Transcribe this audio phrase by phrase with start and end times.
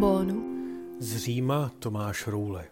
[0.00, 0.42] trombónu.
[0.98, 2.66] Z Říma Tomáš Roule.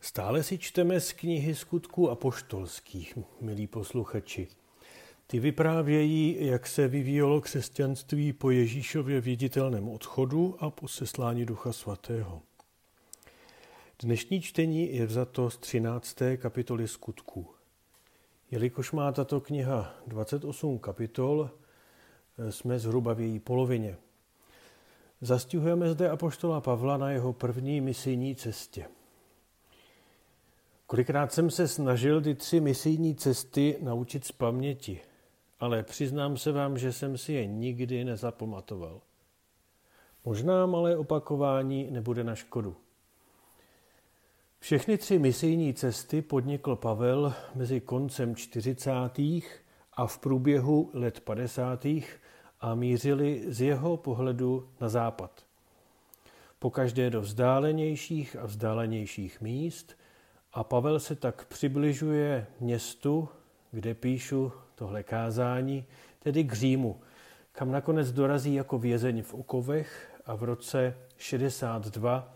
[0.00, 4.48] Stále si čteme z knihy skutků apoštolských, milí posluchači.
[5.26, 12.42] Ty vyprávějí, jak se vyvíjelo křesťanství po Ježíšově viditelném odchodu a po seslání Ducha Svatého.
[14.02, 16.16] Dnešní čtení je vzato z 13.
[16.36, 17.46] kapitoly skutků.
[18.50, 21.50] Jelikož má tato kniha 28 kapitol,
[22.50, 23.96] jsme zhruba v její polovině.
[25.24, 28.86] Zastihujeme zde apoštola Pavla na jeho první misijní cestě.
[30.86, 35.00] Kolikrát jsem se snažil ty tři misijní cesty naučit z paměti,
[35.60, 39.00] ale přiznám se vám, že jsem si je nikdy nezapamatoval.
[40.24, 42.76] Možná malé opakování nebude na škodu.
[44.58, 48.90] Všechny tři misijní cesty podnikl Pavel mezi koncem 40.
[49.92, 51.86] a v průběhu let 50.
[52.64, 55.44] a mířili z jeho pohledu na západ.
[56.58, 59.96] Po každé do vzdálenějších a vzdálenějších míst
[60.52, 63.28] a Pavel se tak přibližuje městu,
[63.70, 65.84] kde píšu tohle kázání,
[66.18, 67.00] tedy k Římu,
[67.52, 72.34] kam nakonec dorazí jako vězeň v Okovech a v roce 62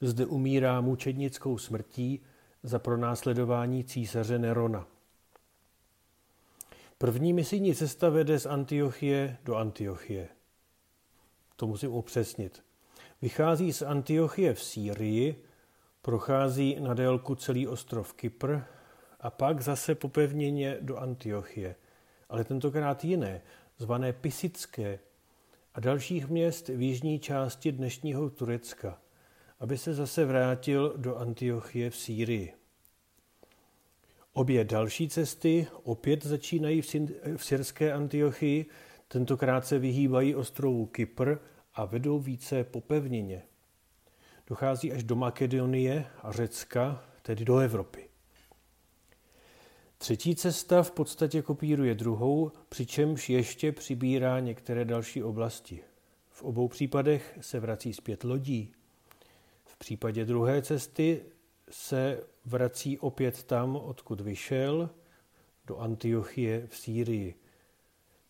[0.00, 2.20] zde umírá mučednickou smrtí
[2.62, 4.86] za pronásledování císaře Nerona.
[7.02, 10.28] První misijní cesta vede z Antiochie do Antiochie.
[11.56, 12.64] To musím upřesnit.
[13.22, 15.44] Vychází z Antiochie v Sýrii,
[16.02, 18.58] prochází na délku celý ostrov Kypr
[19.20, 21.76] a pak zase po pevnině do Antiochie,
[22.28, 23.42] ale tentokrát jiné,
[23.78, 24.98] zvané Pisické
[25.74, 28.98] a dalších měst v jižní části dnešního Turecka–
[29.60, 32.61] aby se zase vrátil do Antiochie v Sýrii.
[34.32, 36.82] Obě další cesty opět začínají
[37.36, 38.66] v syrské Antiochii,
[39.08, 41.36] tentokrát se vyhýbají ostrovu Kypr
[41.74, 43.42] a vedou více po pevnině.
[44.46, 48.08] Dochází až do Makedonie a Řecka, tedy do Evropy.
[49.98, 55.80] Třetí cesta v podstatě kopíruje druhou, přičemž ještě přibírá některé další oblasti.
[56.30, 58.74] V obou případech se vrací zpět lodí,
[59.82, 61.22] případě druhé cesty
[61.70, 64.90] se vrací opět tam, odkud vyšel,
[65.66, 67.34] do Antiochie v Sýrii.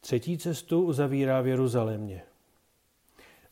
[0.00, 2.22] Třetí cestu uzavírá v Jeruzalémě.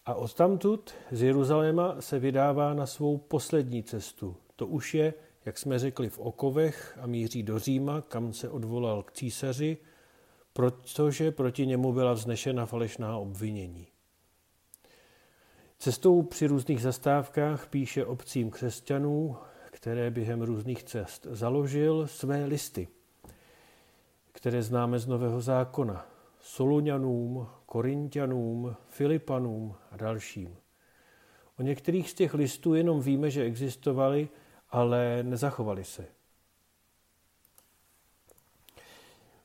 [0.06, 4.37] A odtamtud z Jeruzaléma se vydává na svou poslední cestu.
[4.56, 9.03] To už je, jak jsme řekli, v Okovech a míří do Říma, kam se odvolal
[9.03, 9.76] k císaři,
[10.53, 13.87] protože proti němu byla vznešena falešná obvinění.
[15.78, 19.37] Cestou při různých zastávkách píše obcím křesťanů,
[19.81, 22.89] které během různých cest založil své listy,
[24.33, 26.07] které známe z Nového zákona.
[26.41, 30.57] Soluňanům, Korintianům, Filipanům a dalším.
[31.59, 34.29] O některých z těch listů jenom víme, že existovali,
[34.71, 36.07] ale nezachovali se.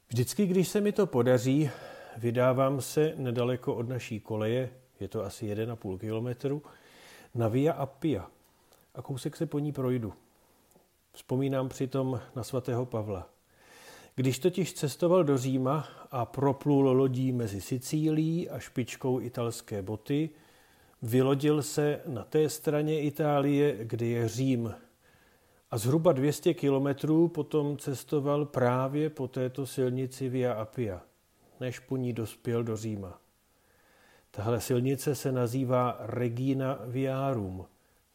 [0.07, 1.69] Vždycky, když se mi to podaří,
[2.17, 4.69] vydávám se nedaleko od naší koleje
[4.99, 6.63] je to asi 1,5 kilometru,
[7.35, 8.27] na Via Appia
[8.95, 10.13] a kousek se po ní projdu.
[11.15, 13.29] Vzpomínám přitom na svatého Pavla.
[14.15, 20.29] Když totiž cestoval do Říma a proplul lodí mezi Sicílií a špičkou italské boty,
[21.01, 24.75] vylodil se na té straně Itálie, kde je Řím.
[25.71, 31.01] A zhruba 200 kilometrů potom cestoval právě po této silnici Via Appia,
[31.59, 33.19] než po ní dospěl do Říma.
[34.31, 37.65] Tahle silnice se nazývá Regina Viarum,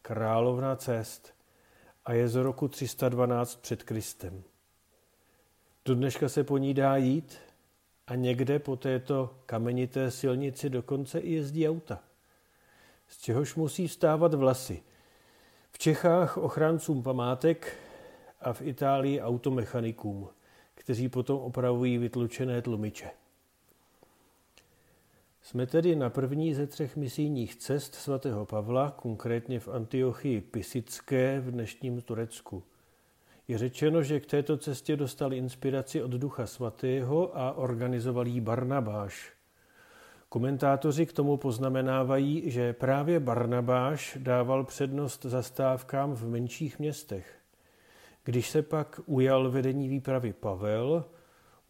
[0.01, 1.40] královna cest,
[2.11, 4.43] a je z roku 312 před Kristem.
[5.85, 7.37] Do dneška se po ní dá jít
[8.07, 11.99] a někde po této kamenité silnici dokonce i jezdí auta,
[13.07, 14.83] z čehož musí vstávat vlasy.
[15.71, 17.77] V Čechách ochráncům památek
[18.41, 20.29] a v Itálii automechanikům,
[20.75, 23.09] kteří potom opravují vytlučené tlumiče.
[25.43, 31.51] Jsme tedy na první ze třech misijních cest svatého Pavla, konkrétně v Antiochii Pisické v
[31.51, 32.63] dnešním Turecku.
[33.47, 39.33] Je řečeno, že k této cestě dostal inspiraci od Ducha Svatého a organizoval jí Barnabáš.
[40.29, 47.35] Komentátoři k tomu poznamenávají, že právě Barnabáš dával přednost zastávkám v menších městech.
[48.23, 51.05] Když se pak ujal vedení výpravy Pavel,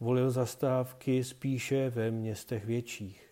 [0.00, 3.31] volil zastávky spíše ve městech větších.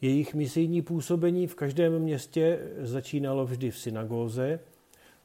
[0.00, 4.60] Jejich misijní působení v každém městě začínalo vždy v synagóze,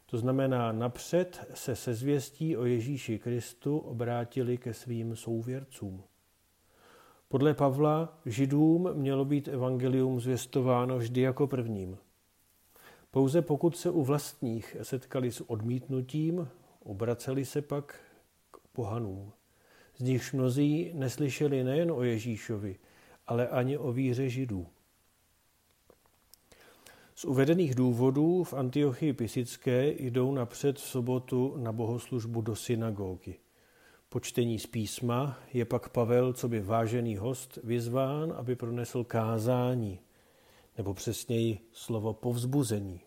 [0.06, 6.04] to znamená napřed se se zvěstí o Ježíši Kristu obrátili ke svým souvěrcům.
[7.27, 11.98] Podle Pavla židům mělo být evangelium zvěstováno vždy jako prvním.
[13.12, 16.48] Pouze pokud se u vlastních setkali s odmítnutím,
[16.83, 17.95] obraceli se pak
[18.51, 19.31] k pohanům.
[19.98, 22.75] Z nichž mnozí neslyšeli nejen o Ježíšovi,
[23.27, 24.68] ale ani o víře židů.
[27.16, 33.36] Z uvedených důvodů v Antiochii Pisické jdou napřed v sobotu na bohoslužbu do synagogy.
[34.10, 40.00] Po čtení z písma je pak Pavel, co by vážený host, vyzván, aby pronesl kázání,
[40.77, 43.01] nebo přesněji slovo povzbuzení.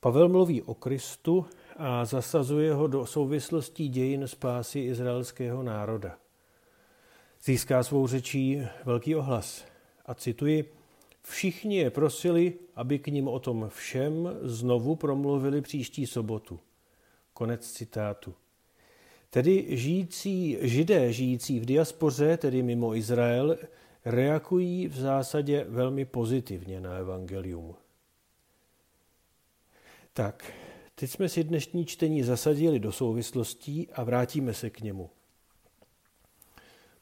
[0.00, 1.46] Pavel mluví o Kristu
[1.76, 6.18] a zasazuje ho do souvislostí dějin spásy izraelského národa.
[7.44, 9.64] Získá svou řečí velký ohlas
[10.06, 10.80] a cituji,
[11.22, 16.60] Všichni je prosili, aby k ním o tom všem znovu promluvili příští sobotu.
[17.32, 18.34] Konec citátu.
[19.30, 23.58] Tedy žijící, židé žijící v diaspoře, tedy mimo Izrael,
[24.04, 27.74] reagují v zásadě velmi pozitivně na evangelium.
[30.12, 30.52] Tak,
[30.94, 35.10] teď jsme si dnešní čtení zasadili do souvislostí a vrátíme se k němu.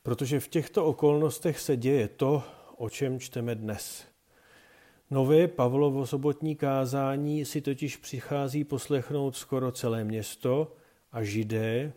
[0.03, 2.43] Protože v těchto okolnostech se děje to,
[2.77, 4.05] o čem čteme dnes.
[5.11, 10.73] Nové Pavlovo sobotní kázání si totiž přichází poslechnout skoro celé město
[11.13, 11.93] a židé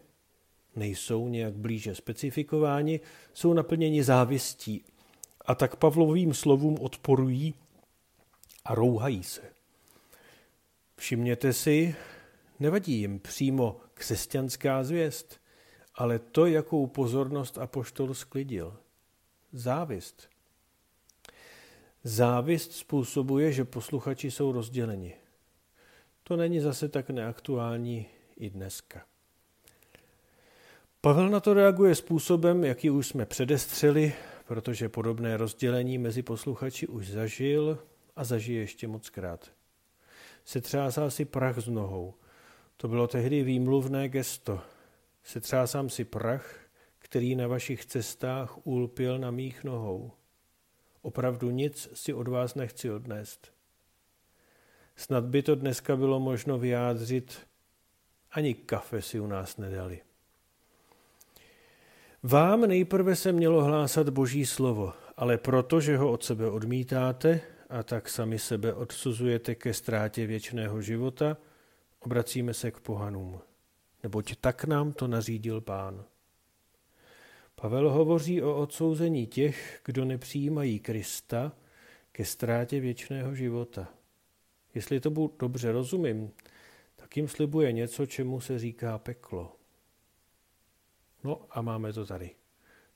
[0.76, 3.00] nejsou nějak blíže specifikováni,
[3.34, 4.84] jsou naplněni závistí
[5.46, 7.54] a tak Pavlovým slovům odporují
[8.66, 9.42] a rouhají se.
[10.96, 11.96] Všimněte si,
[12.60, 15.41] nevadí jim přímo křesťanská zvěst,
[15.96, 18.78] ale to, jakou pozornost apoštol sklidil.
[19.54, 20.30] Závist.
[22.04, 25.14] Závist způsobuje, že posluchači jsou rozděleni.
[26.24, 28.06] To není zase tak neaktuální
[28.38, 29.06] i dneska.
[31.02, 34.14] Pavel na to reaguje způsobem, jaký už jsme předestřeli,
[34.48, 37.80] protože podobné rozdělení mezi posluchači už zažil
[38.16, 39.52] a zažije ještě moc krát.
[40.46, 42.14] Setřásá si prach z nohou.
[42.78, 44.62] To bylo tehdy výmluvné gesto.
[45.24, 46.60] Setřásám si prach,
[47.00, 50.12] který na vašich cestách úlpil na mých nohou.
[51.02, 53.54] Opravdu nic si od vás nechci odnést.
[54.96, 57.40] Snad by to dneska bylo možno vyjádřit,
[58.32, 60.02] ani kafe si u nás nedali.
[62.24, 67.84] Vám nejprve se mělo hlásat Boží slovo, ale proto, že ho od sebe odmítáte a
[67.84, 71.38] tak sami sebe odsuzujete ke ztrátě věčného života,
[72.00, 73.42] obracíme se k pohanům.
[74.04, 76.06] Neboť tak nám to nařídil pán.
[77.56, 81.52] Pavel hovoří o odsouzení těch, kdo nepřijímají Krista
[82.12, 83.88] ke ztrátě věčného života.
[84.76, 86.32] Jestli to dobře rozumím,
[86.96, 89.56] tak jim slibuje něco, čemu se říká peklo.
[91.24, 92.32] No a máme to tady.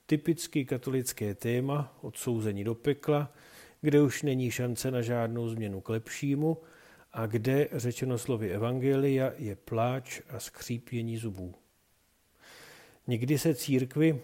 [0.05, 3.33] Typicky katolické téma odsouzení do pekla,
[3.81, 6.57] kde už není šance na žádnou změnu k lepšímu
[7.15, 11.55] a kde, řečeno slovy Evangelia, je pláč a skřípění zubů.
[13.07, 14.21] Někdy se církvi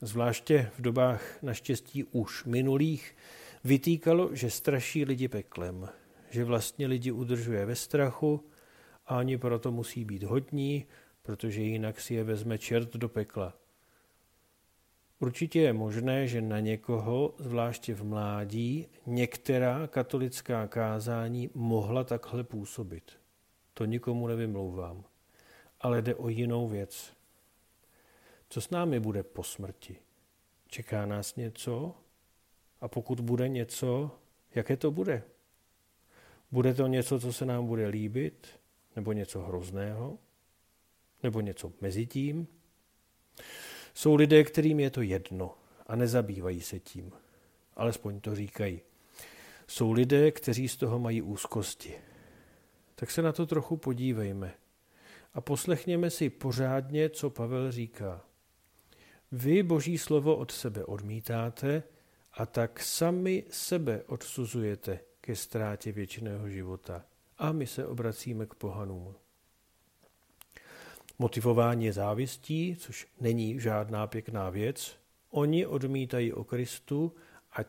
[0.00, 3.16] zvláště v dobách naštěstí už minulých,
[3.64, 5.88] vytýkalo, že straší lidi peklem,
[6.30, 8.44] že vlastně lidi udržuje ve strachu
[9.06, 10.86] a oni proto musí být hodní,
[11.22, 13.54] protože jinak si je vezme čert do pekla.
[15.18, 23.12] Určitě je možné, že na někoho, zvláště v mládí, některá katolická kázání mohla takhle působit.
[23.74, 25.04] To nikomu nevymlouvám.
[25.80, 27.12] Ale jde o jinou věc.
[28.48, 29.96] Co s námi bude po smrti?
[30.68, 31.94] Čeká nás něco?
[32.80, 34.10] A pokud bude něco,
[34.54, 35.22] jaké to bude?
[36.50, 38.60] Bude to něco, co se nám bude líbit?
[38.96, 40.18] Nebo něco hrozného?
[41.22, 42.48] Nebo něco mezi tím?
[43.96, 45.54] Jsou lidé, kterým je to jedno
[45.86, 47.12] a nezabývají se tím.
[47.76, 48.80] Alespoň to říkají.
[49.66, 51.94] Jsou lidé, kteří z toho mají úzkosti.
[52.94, 54.54] Tak se na to trochu podívejme
[55.34, 58.24] a poslechněme si pořádně, co Pavel říká.
[59.32, 61.82] Vy boží slovo od sebe odmítáte
[62.32, 67.04] a tak sami sebe odsuzujete ke ztrátě věčného života.
[67.38, 69.14] A my se obracíme k pohanům.
[71.18, 74.96] Motivování je závistí, což není žádná pěkná věc.
[75.30, 77.12] Oni odmítají o Kristu
[77.52, 77.60] a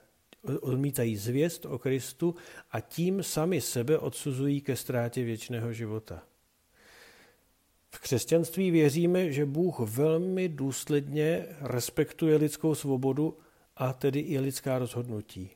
[0.62, 2.36] odmítají zvěst o Kristu
[2.72, 6.24] a tím sami sebe odsuzují ke ztrátě věčného života.
[7.90, 13.38] V křesťanství věříme, že Bůh velmi důsledně respektuje lidskou svobodu
[13.76, 15.50] a tedy i lidská rozhodnutí.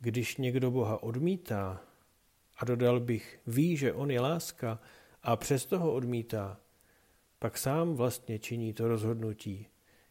[0.00, 1.80] Když někdo Boha odmítá,
[2.56, 4.78] a dodal bych, ví, že on je láska
[5.22, 6.60] a přesto ho odmítá,
[7.40, 9.66] pak sám vlastně činí to rozhodnutí,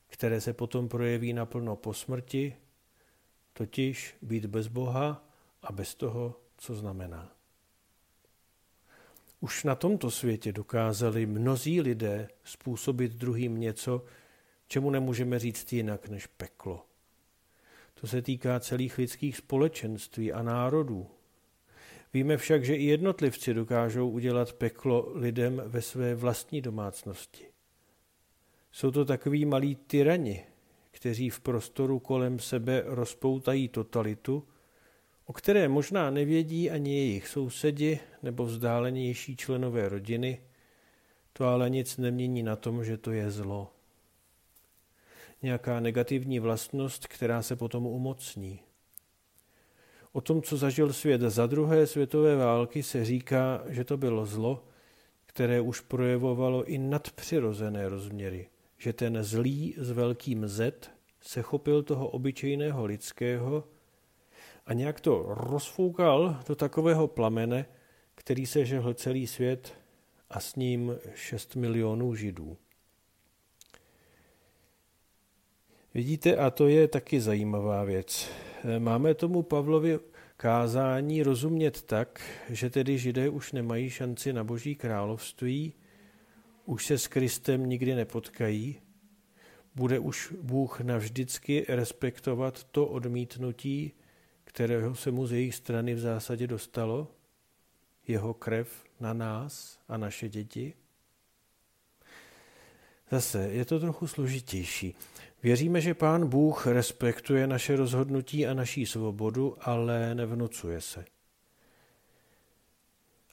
[0.08, 2.56] které se potom projeví naplno po smrti,
[3.54, 5.30] totiž být bez Boha
[5.62, 7.36] a bez toho, co znamená.
[9.40, 14.06] Už na tomto světě dokázali mnozí lidé způsobit druhým něco,
[14.68, 16.86] čemu nemůžeme říct jinak než peklo.
[17.94, 21.08] To se týká celých lidských společenství a národů.
[22.14, 27.46] Víme však, že i jednotlivci dokážou udělat peklo lidem ve své vlastní domácnosti.
[28.72, 30.44] Jsou to takoví malí tyrani,
[30.92, 34.48] kteří v prostoru kolem sebe rozpoutají totalitu,
[35.26, 40.42] o které možná nevědí ani jejich sousedi nebo vzdálenější členové rodiny,
[41.34, 43.74] to ale nic nemění na tom, že to je zlo.
[45.42, 48.60] Nějaká negativní vlastnost, která se potom umocní.
[50.12, 54.64] O tom, co zažil svět za druhé světové války, se říká, že to bylo zlo,
[55.26, 60.90] které už projevovalo i nadpřirozené rozměry, že ten zlý s velkým Z
[61.22, 63.64] se chopil toho obyčejného lidského
[64.66, 67.66] a nějak to rozfoukal do takového plamene,
[68.16, 69.74] který se žehl celý svět
[70.30, 72.58] a s ním 6 milionů židů.
[75.94, 78.30] Vidíte, a to je taky zajímavá věc.
[78.80, 80.00] Máme tomu Pavlovi
[80.38, 85.74] kázání rozumět tak, že tedy židé už nemají šanci na boží království,
[86.66, 88.82] už se s Kristem nikdy nepotkají,
[89.76, 93.92] bude už Bůh navždycky respektovat to odmítnutí,
[94.44, 97.08] kterého se mu z jejich strany v zásadě dostalo,
[98.08, 100.74] jeho krev na nás a naše děti?
[103.12, 104.96] Zase je to trochu složitější.
[105.44, 111.06] Věříme, že Pán Bůh respektuje naše rozhodnutí a naší svobodu, ale nevnucuje se.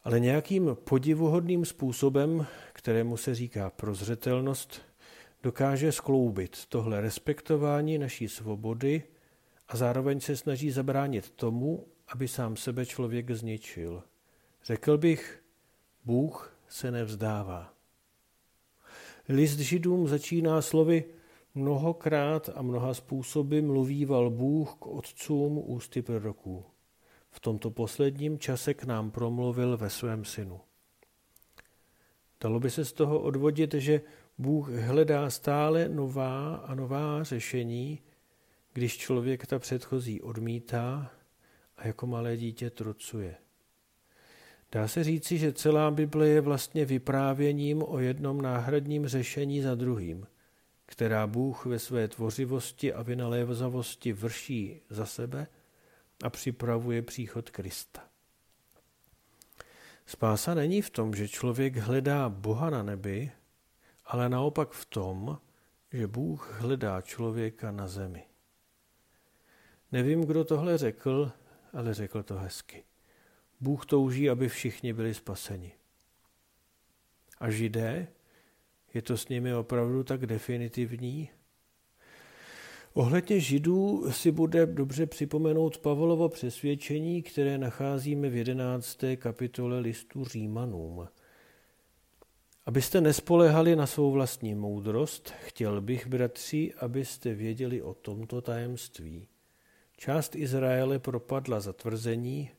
[0.05, 4.83] Ale nějakým podivuhodným způsobem, kterému se říká prozřetelnost,
[5.43, 9.03] dokáže skloubit tohle respektování naší svobody
[9.69, 14.03] a zároveň se snaží zabránit tomu, aby sám sebe člověk zničil.
[14.65, 15.43] Řekl bych,
[16.05, 17.76] Bůh se nevzdává.
[19.29, 21.05] List židům začíná slovy
[21.57, 26.65] Mnohokrát a mnoha způsoby mluvíval Bůh k otcům ústy proroků.
[27.31, 30.61] V tomto posledním čase k nám promluvil ve svém synu.
[32.41, 34.01] Dalo by se z toho odvodit, že
[34.39, 38.01] Bůh hledá stále nová a nová řešení,
[38.73, 41.11] když člověk ta předchozí odmítá
[41.77, 43.37] a jako malé dítě trucuje.
[44.73, 50.27] Dá se říci, že celá Bible je vlastně vyprávěním o jednom náhradním řešení za druhým,
[50.87, 55.47] která Bůh ve své tvořivosti a vynalézavosti vrší za sebe
[56.23, 58.05] a připravuje příchod Krista.
[60.07, 63.33] Spása není v tom, že člověk hledá Boha na nebi,
[64.05, 65.39] ale naopak v tom,
[65.93, 68.25] že Bůh hledá člověka na zemi.
[69.93, 71.33] Nevím, kdo tohle řekl,
[71.73, 72.85] ale řekl to hezky.
[73.61, 75.73] Bůh touží, aby všichni byli spaseni.
[77.39, 78.09] A židé,
[78.95, 81.31] je to s nimi opravdu tak definitivní?
[82.93, 91.09] Ohledně židů si bude dobře připomenout Pavlovo přesvědčení, které nacházíme v jedenácté kapitole listu Římanům.
[92.67, 99.29] Abyste nespolehali na svou vlastní moudrost, chtěl bych, bratři, abyste věděli o tomto tajemství.
[99.97, 102.51] Část Izraele propadla zatvrzení,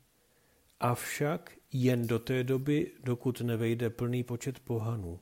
[0.79, 5.19] avšak jen do té doby, dokud nevejde plný počet pohanů.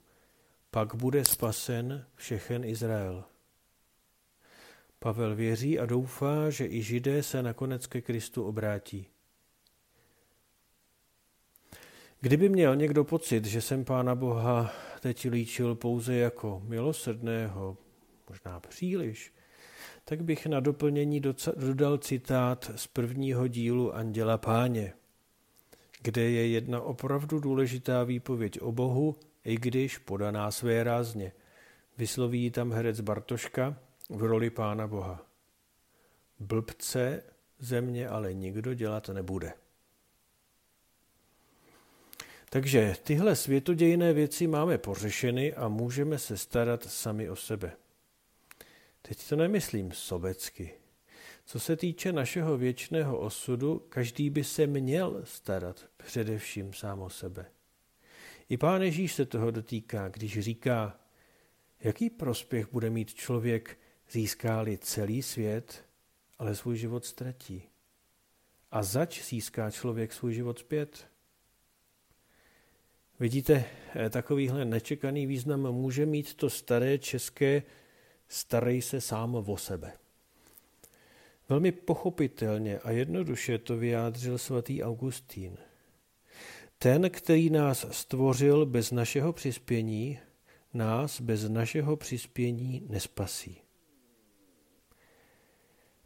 [0.72, 3.24] Pak bude spasen všechen Izrael.
[5.00, 9.08] Pavel věří a doufá, že i židé se nakonec ke Kristu obrátí.
[12.22, 17.78] Kdyby měl někdo pocit, že jsem Pána Boha teď líčil pouze jako milosrdného,
[18.30, 19.34] možná příliš,
[20.06, 21.22] tak bych na doplnění
[21.56, 24.94] dodal citát z prvního dílu Anděla Páně,
[26.06, 31.32] kde je jedna opravdu důležitá výpověď o Bohu, i když podaná své rázně.
[31.98, 33.78] Vysloví tam herec Bartoška
[34.10, 35.26] v roli Pána Boha.
[36.40, 37.24] Blbce
[37.60, 39.54] země ale nikdo dělat nebude.
[42.50, 47.72] Takže tyhle světodějné věci máme pořešeny a můžeme se starat sami o sebe.
[49.02, 50.74] Teď to nemyslím sobecky.
[51.46, 57.46] Co se týče našeho věčného osudu, každý by se měl starat především sám o sebe.
[58.50, 61.00] I pán Ježíš se toho dotýká, když říká,
[61.80, 63.80] jaký prospěch bude mít člověk,
[64.12, 65.86] získá-li celý svět,
[66.40, 67.64] ale svůj život ztratí.
[68.72, 71.08] A zač získá člověk svůj život zpět?
[73.20, 73.66] Vidíte,
[74.10, 77.64] takovýhle nečekaný význam může mít to staré české
[78.28, 79.94] Starej se sám o sebe.
[81.50, 85.58] Velmi pochopitelně a jednoduše to vyjádřil svatý Augustín.
[86.78, 90.20] Ten, který nás stvořil bez našeho přispění,
[90.74, 93.62] nás bez našeho přispění nespasí.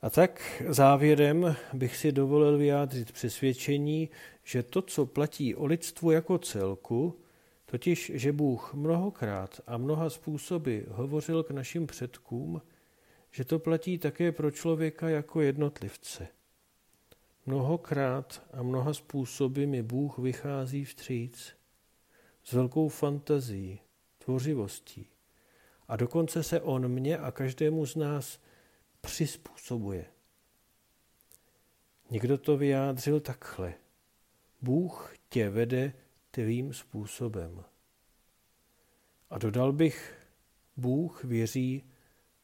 [0.01, 4.09] A tak závěrem bych si dovolil vyjádřit přesvědčení,
[4.43, 7.19] že to, co platí o lidstvu jako celku,
[7.65, 12.61] totiž, že Bůh mnohokrát a mnoha způsoby hovořil k našim předkům,
[13.31, 16.27] že to platí také pro člověka jako jednotlivce.
[17.45, 21.53] Mnohokrát a mnoha způsoby mi Bůh vychází vstříc
[22.43, 23.79] s velkou fantazí,
[24.17, 25.07] tvořivostí.
[25.87, 28.39] A dokonce se On mě a každému z nás
[29.01, 30.05] přizpůsobuje.
[32.09, 33.73] Někdo to vyjádřil takhle.
[34.61, 35.93] Bůh tě vede
[36.31, 37.63] tvým způsobem.
[39.29, 40.13] A dodal bych,
[40.77, 41.83] Bůh věří